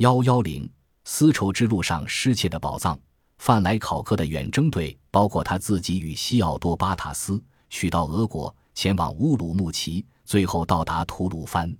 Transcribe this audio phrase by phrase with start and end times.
[0.00, 0.66] 幺幺零，
[1.04, 2.98] 丝绸之路上失窃的宝藏。
[3.36, 11.70] 范莱考克的远征队包括他自己与西奥多·巴塔斯，去到俄国，前往乌鲁木齐，最后到达吐鲁番。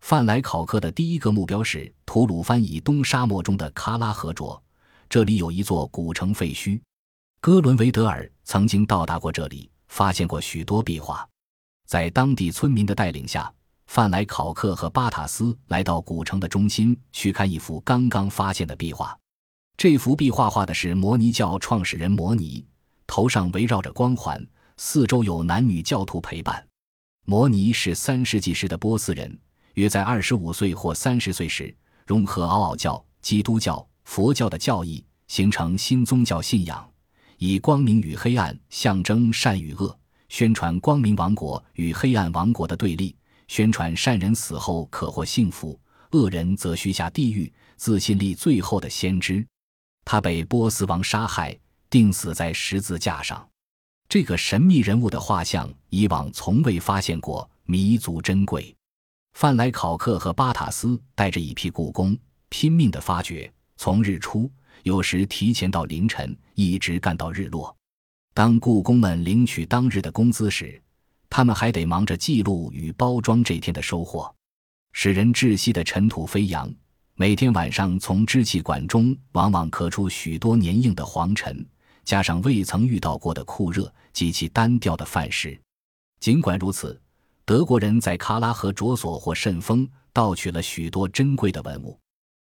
[0.00, 4.62] 范莱考克的第一个目标是吐鲁番以东沙漠中的喀拉河卓，
[5.08, 6.78] 这里有一座古城废墟。
[7.40, 11.26] 哥伦维德尔曾经到达过这里，发现过许多壁画。
[11.86, 13.50] 在当地村民的带领下，
[13.86, 19.16] 范莱考克和巴塔斯来到古城的中心，去看一幅刚刚发现的壁画。
[19.76, 22.64] 这幅壁画画的是摩尼教创始人摩尼，
[23.06, 24.44] 头上围绕着光环，
[24.76, 26.64] 四周有男女教徒陪伴。
[27.26, 29.38] 摩尼是三世纪时的波斯人，
[29.74, 31.74] 约在二十五岁或三十岁时，
[32.06, 36.88] 融合奥奥教、基督教、佛教的教义，形成新宗教信仰，
[37.38, 39.98] 以光明与黑暗象征善与恶，
[40.28, 43.16] 宣传光明王国与黑暗王国的对立，
[43.48, 45.78] 宣传善人死后可获幸福，
[46.12, 49.46] 恶人则需下地狱，自信力最后的先知。
[50.04, 51.58] 他被波斯王杀害，
[51.88, 53.46] 钉死在十字架上。
[54.08, 58.74] 这个神秘人物的画像以往从未发现过，弥足珍贵。
[59.32, 62.16] 范莱考克和巴塔斯带着一批故宫，
[62.50, 64.50] 拼命地发掘，从日出，
[64.82, 67.74] 有时提前到凌晨，一直干到日落。
[68.34, 70.80] 当故宫们领取当日的工资时，
[71.36, 74.32] 他们还得忙着记录与包装这天的收获。
[74.92, 76.72] 使人窒息的尘土飞扬。
[77.16, 81.66] 每天晚上，从支气管中往往咳出许多粘硬的黄尘，
[82.04, 85.60] 加上未曾遇到过的酷热及其单调的饭食。
[86.20, 87.02] 尽管如此，
[87.44, 91.98] 德国人在喀拉河着索或甚丰盗取了许多珍贵的文物。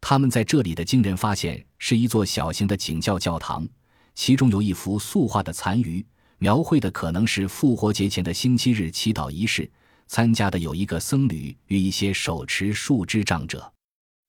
[0.00, 3.64] 他们在这里的惊人发现是一座小型的景教教堂，
[4.16, 6.04] 其中有一幅塑画的残余，
[6.44, 9.70] 描绘的可能是复活节前的星期日祈祷仪式。
[10.06, 13.72] 参加的有一个僧侣与一些手持树枝杖者。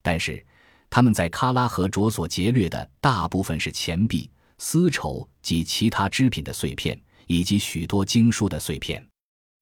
[0.02, 0.42] 但是，
[0.90, 9.06] 他们在喀拉河着所劫掠的大部分是钱币、丝绸及其他织品的碎片，以及许多经书的碎片。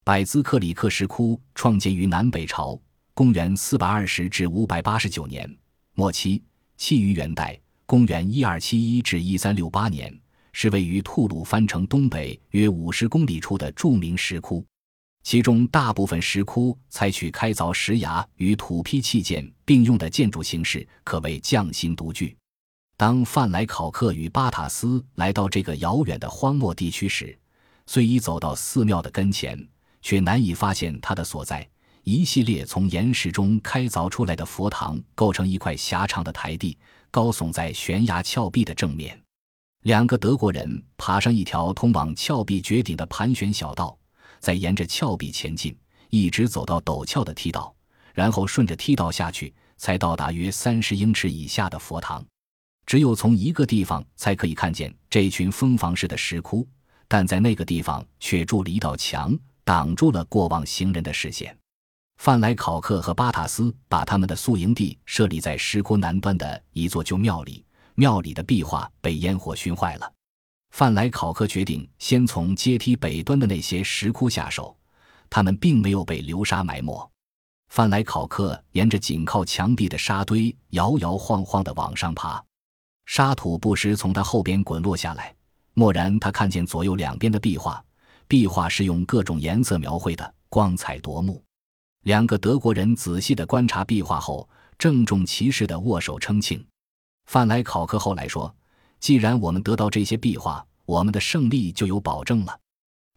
[0.03, 2.79] 百兹克里克石窟创建于南北朝，
[3.15, 5.57] 公元420至589年
[5.95, 6.43] 末期，
[6.77, 10.19] 弃于元代，公元1271至1368年，
[10.53, 14.65] 是位于吐鲁番城东北约50公里处的著名石窟。
[15.23, 22.35] 其中大部分石窟采取开凿石崖与土坯砌建并用的建筑形式，可谓匠心独具。
[22.97, 27.37] 当范莱考克与巴塔斯来到这个遥远的荒漠地区时，
[27.87, 29.57] 虽已走到寺庙的跟前，
[30.01, 31.67] 却难以发现它的所在。
[32.03, 36.77] 一系列从岩石中开凿出来的佛堂构成一块狭长的台地，
[37.09, 39.22] 高耸在悬崖峭壁的正面。
[39.83, 43.97] 两个德国人爬上一条通往峭壁绝顶的盘旋小道。
[44.39, 45.73] 再沿着峭壁前进，
[46.09, 47.73] 一直走到陡峭的梯道，
[48.13, 52.21] 然后顺着梯道下去，才到达约三十英尺以下的佛堂。
[52.85, 56.67] 只有从一个地方才可以看见这群蜂房式的石窟，
[57.07, 59.33] 但在那个地方却筑了一道墙，
[59.63, 61.57] 挡住了过往行人的视线。
[62.17, 67.63] 范莱考克和巴塔斯把他们的宿营地设立在石窟南端的一座旧庙里，
[67.95, 70.11] 庙里的壁画被烟火熏坏了。
[70.71, 74.75] 范莱考克决定先从阶梯北端的那些石窟下手，
[75.29, 77.09] 他们并没有被流沙埋没。
[77.69, 82.43] 范莱考克沿着紧靠墙壁的沙堆摇摇晃晃地往上爬，
[83.05, 85.33] 沙土不时从他后边滚落下来。
[85.75, 87.83] 蓦然，他看见左右两边的壁画，
[88.27, 91.43] 壁画是用各种颜色描绘的，光彩夺目。
[92.03, 96.63] 两个德国人仔细地观察壁画后，郑重其事地握手称庆。
[97.25, 98.53] 范莱考克后来说。
[98.99, 102.57] 既然我们得到这些壁画，我们的胜利就有保证了。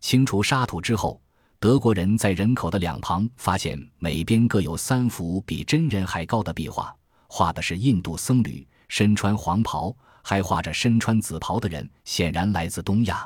[0.01, 1.23] 清除沙土之后，
[1.61, 6.93] 德国人在人口的两旁发现每边各有三幅比真人还高的壁画，
[7.29, 13.25] 画的是印度僧侣，身穿黄袍，还画着身穿紫袍的人，显然来自东亚。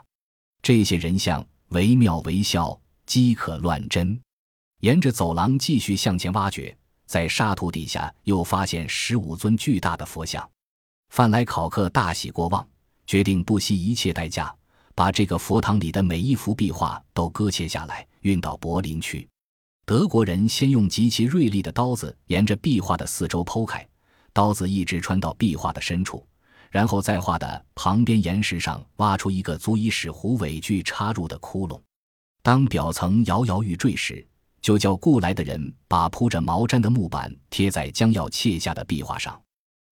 [0.60, 4.20] 这些人像惟妙惟肖，饥渴乱真。
[4.80, 6.76] 沿着走廊继续向前挖掘，
[7.06, 10.46] 在沙土底下又发现十五尊巨大的佛像。
[11.10, 12.66] 范莱考克大喜过望，
[13.04, 14.54] 决定不惜一切代价
[14.94, 19.28] 把这个佛堂里的每一幅壁画都割切下来，运到柏林去。
[19.84, 23.84] 德国人先用极其锐利的刀子沿着壁画的四周剖开，
[24.32, 26.24] 刀子一直穿到壁画的深处，
[26.70, 31.80] 然后在画的旁边岩石上挖出一个足以使虎尾锯插入的窟窿。
[32.40, 34.24] 当表层摇摇欲坠时，
[34.62, 39.38] 就叫雇来的人把铺着毛毡的木板贴在将要切下的壁画上。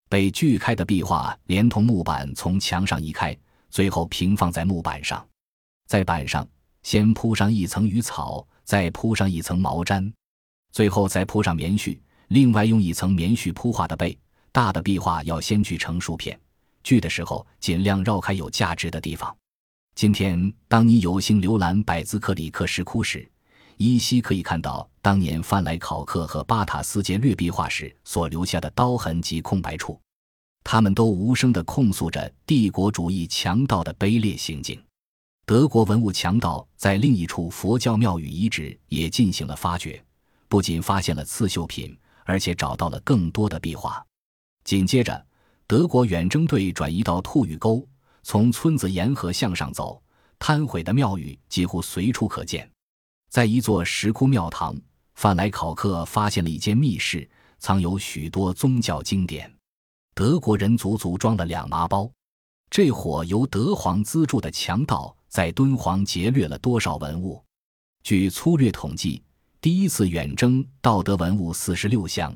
[0.08, 3.37] 被锯开的壁画连同木板从墙上移开，
[3.70, 5.26] 最后平放在木板上。
[5.87, 6.46] 在板上
[6.82, 10.12] 先铺上一层鱼草，再铺上一层毛毡，
[10.72, 11.99] 最后再铺上棉絮。
[12.28, 14.19] 另外用一层棉絮铺画的背，
[14.52, 16.38] 大的壁画要先锯成数片，
[16.82, 19.34] 锯的时候尽量绕开有价值的地方。
[19.94, 23.26] 今天，当你有幸浏览百兹克里克石窟时，
[23.78, 29.98] 依稀可以看到当年范莱考克和巴塔斯劫掠壁画时所留下的刀痕及空白处，
[30.64, 34.82] 他们都无声地控诉着帝国主义强盗的卑劣行径。
[35.46, 40.04] 德国文物强盗在另一处佛教庙宇遗址也进行了发掘，
[40.48, 44.04] 不仅发现了刺绣品，而且找到了更多的壁画。
[44.64, 45.25] 紧接着，
[45.66, 47.86] 德国远征队转移到兔峪沟。
[48.25, 50.02] 从村子沿河向上走，
[50.38, 52.69] 坍毁的庙宇几乎随处可见。
[53.28, 54.75] 在一座石窟庙堂，
[55.14, 57.28] 范莱考克发现了一间密室，
[57.58, 59.52] 藏有许多宗教经典。
[60.14, 62.10] 德国人足足装了两麻包。
[62.70, 67.42] 这伙由德皇资助的强盗在敦煌劫掠了多少文物？
[68.02, 69.22] 据粗略统计，
[69.60, 72.34] 第一次远征盗得文物四十六箱，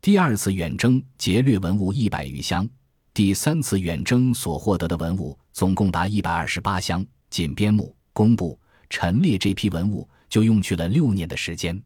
[0.00, 2.68] 第二次远征劫掠文物一百余箱。
[3.12, 8.58] 第三次远征所获得的文物总共达一百二十八箱，仅边牧、工部、
[8.88, 11.78] 陈列这批文物就用去了六年的时间。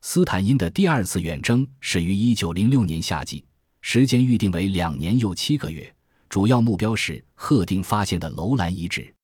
[0.00, 3.44] 斯坦因的第二次远征始于一九零六年夏季，
[3.82, 5.94] 时间预定为两年又七个月，
[6.30, 9.14] 主要目标是赫定发现的楼兰遗址。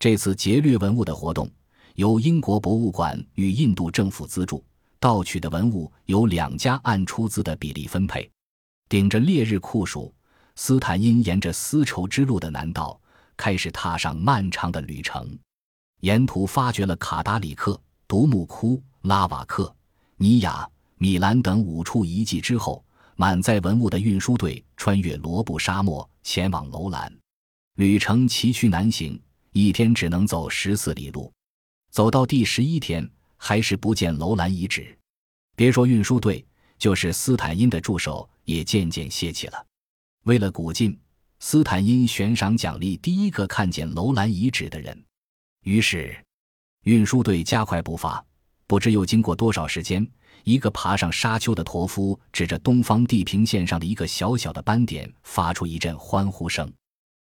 [0.00, 1.48] 这次劫掠文物的活动
[1.94, 4.64] 由英国博物馆与印度政府资助，
[4.98, 8.28] 盗取的文物由两家按出资的比例分配。
[8.88, 10.12] 顶着烈日酷暑。
[10.56, 13.00] 斯坦因沿着丝绸之路的南道
[13.36, 15.38] 开始踏上漫长的旅程，
[16.00, 19.72] 沿途发掘了卡达里克、独木窟、拉瓦克、
[20.16, 20.66] 尼亚、
[20.96, 22.82] 米兰等五处遗迹之后，
[23.16, 27.14] 满载文物的运输队穿越罗布沙漠前往楼兰。
[27.74, 29.20] 旅程崎岖难行，
[29.52, 31.30] 一天只能走十四里路。
[31.90, 34.96] 走到第十一天，还是不见楼兰遗址。
[35.54, 36.42] 别说运输队，
[36.78, 39.66] 就是斯坦因的助手也渐渐泄气了。
[40.24, 40.98] 为了鼓劲，
[41.40, 45.04] 斯坦因悬赏奖励第一个看见楼兰遗址的人。
[45.64, 46.16] 于是，
[46.84, 48.24] 运输队加快步伐。
[48.66, 50.06] 不知又经过多少时间，
[50.44, 56.70] 一个爬上沙丘的驼夫指着东方地平线上的一个小小的斑点，发出一阵欢呼声。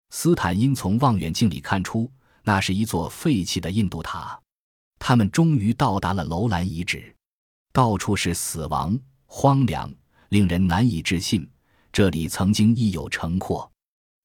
[0.10, 2.12] 斯坦因从望远镜里看出，
[2.44, 4.40] 那是一座废弃的印度塔。
[4.98, 7.16] 他们终于到达了楼兰遗址，
[7.72, 9.94] 到处是死亡、荒凉，
[10.30, 11.48] 令人难以置信。
[11.92, 13.70] 这里曾经亦有城廓。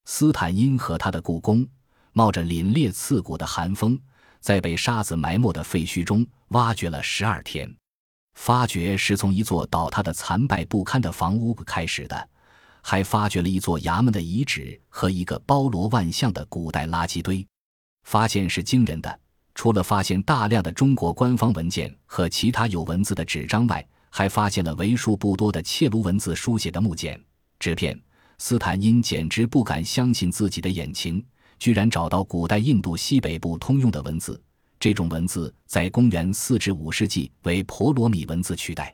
[0.05, 1.67] 斯坦因和他的故宫
[2.13, 3.99] 冒着凛冽刺骨的寒风，
[4.41, 7.73] 在被沙子埋没的废墟中挖掘了十二天。
[8.33, 12.29] 发掘是从一座倒塌的残败不堪的房屋开始的，
[12.81, 17.45] 还发掘了一座衙门的遗址和一个包罗万象的古代垃圾堆。
[18.03, 19.19] 发现是惊人的，
[19.53, 27.21] 除了发现大量的中国官方文件和其他有文字的纸张外，还发现了为数不多的切卢文字书写的木简。
[27.59, 28.01] 纸片，
[28.39, 31.23] 斯坦因简直不敢相信自己的眼睛，
[31.61, 34.41] 居然找到古代印度西北部通用的文字。
[34.79, 38.91] 这种文字在公元四至五世纪为婆罗米文字取代。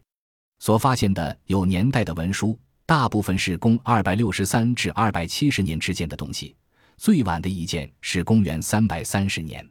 [0.60, 6.58] 所发现的有年代的文书，大部分是公二百六十三至二百七十年之间的东西，
[6.98, 9.66] 最晚的一件是公元三百三十年。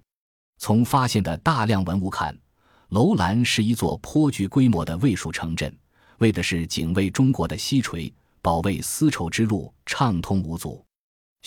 [0.57, 2.35] 从发现的大量文物看，
[2.89, 5.71] 楼兰是一座颇具规模的卫戍城镇，
[6.17, 8.11] 为的是警卫中国的西陲。
[8.41, 10.86] 保卫丝绸之路畅通无阻，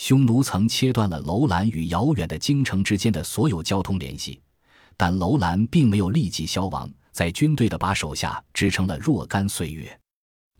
[0.00, 4.40] 匈奴曾切断了楼兰与遥远的京城之间的所有交通联系，
[4.96, 10.00] 但楼兰并没有立即消亡，在军队的把手下支撑了若干岁月。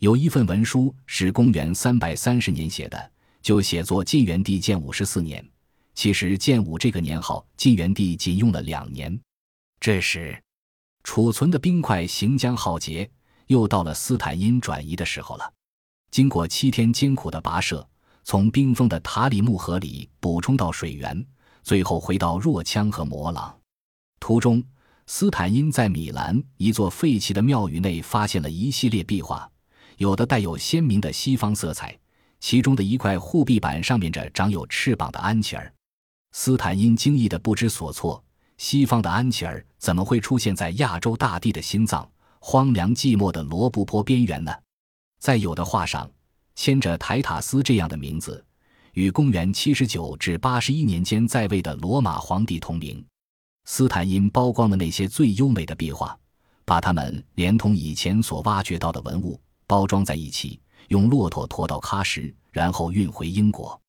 [0.01, 5.43] 有一份文书是公元三百三十年写的，就写作晋元帝建武十四年。
[5.95, 9.19] 其实建武这个年号，晋元帝仅用了两年。
[9.81, 10.39] 这时，
[11.03, 13.11] 储存的冰块行将耗竭，
[13.47, 15.51] 又到了斯坦因转移的时候了。
[16.11, 17.89] 经过七天艰苦的跋涉，
[18.23, 21.27] 从冰封的塔里木河里补充到水源，
[21.63, 23.57] 最后回到若羌和摩朗。
[24.21, 24.63] 途中，
[25.07, 29.51] 斯坦因在米兰一座废弃的庙宇内发现了一系列壁画，
[29.97, 31.99] 有的带有鲜明的西方色彩。
[32.39, 35.71] 其中的一块护壁板上面着长有翅膀的安琪儿。
[36.33, 38.25] 斯坦因惊异的不知所措：
[38.57, 44.55] 西方的安琪儿怎么会出现在亚洲大地的心脏、荒凉寂寞的罗布泊边缘呢？
[45.19, 46.11] 在有的画上，
[46.61, 48.45] 牵着台塔斯这样的名字，
[48.93, 53.03] 与公元七十九至八十一年间在位的罗马皇帝同名。
[53.65, 56.15] 斯坦因包光了那些最优美的壁画，
[56.67, 63.81] 把它们连同以前所挖掘到的文物包装在一起，用骆驼驮到喀什，然后运回英国。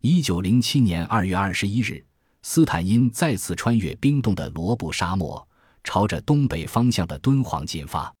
[0.00, 2.06] 一九零七年二月二十一日，
[2.42, 5.44] 斯坦因再次穿越冰冻的罗布沙漠，
[5.82, 8.14] 朝着东北方向的敦煌进发。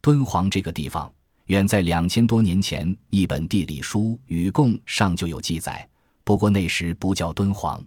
[0.00, 1.12] 敦煌这个地方。
[1.52, 5.86] 远在两千多年前，一本地理书《禹贡》上就有记载。
[6.24, 7.78] 不过那时不叫敦煌。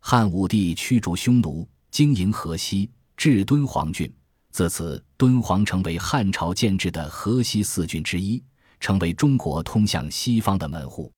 [0.00, 4.12] 汉武帝驱逐匈奴，经营河西，至敦煌郡。
[4.50, 8.42] 自此，敦煌成为汉朝建制的河西四郡之一，
[8.80, 11.12] 成为中国通向西方的门户。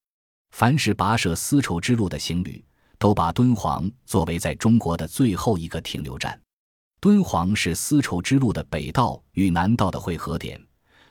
[0.54, 2.62] 凡是跋涉丝绸之路的行旅，
[2.98, 6.38] 都把敦煌作为在中国的最后一个停留站。
[7.00, 10.60] 敦煌是丝绸之路的北道与南道的汇合点，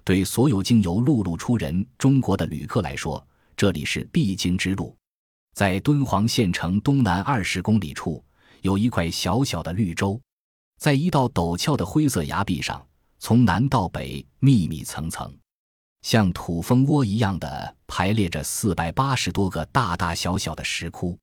[0.08, 3.22] 对所有经由陆路出人中国的旅客来说，
[3.58, 4.96] 这里是必经之路。
[5.54, 8.24] 在敦煌县城东南二十公里处，
[8.62, 10.18] 有一块小小的绿洲，
[10.80, 12.82] 在一道陡峭的灰色崖壁上，
[13.20, 15.30] 从南到北密密层层，
[16.04, 21.20] 像土蜂窝一样的排列着四百八十多个大大小小的石窟。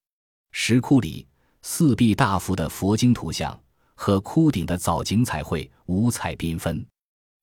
[0.53, 1.27] 石窟里
[1.63, 3.59] 四壁大幅的佛经图像
[3.95, 6.87] 和窟顶的藻井彩绘五彩缤纷。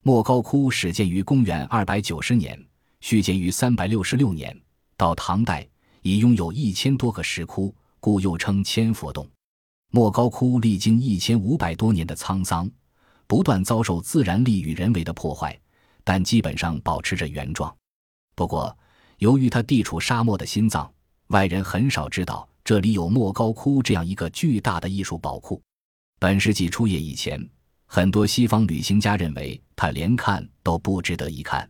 [0.04, 2.60] 莫高窟始建于公元二百九十年，
[3.02, 4.60] 续建于三百六十六年，
[4.98, 5.68] 到唐代。
[6.02, 9.30] 已拥有一千多个石窟，故又称千佛洞。
[9.92, 12.68] 莫高窟历经一千五百多年的沧桑，
[13.28, 15.56] 不断遭受自然力与人为的破坏，
[16.04, 17.72] 但基本上保持着原状。
[18.34, 18.76] 不过，
[19.20, 20.92] 由于它地处沙漠的心脏，
[21.28, 25.62] 外人很少知道这里有莫高窟这样一个巨大的艺术宝库。
[26.18, 27.48] 本世纪初叶以前，
[27.94, 31.70] 很多西方旅行家认为它连看都不值得一看。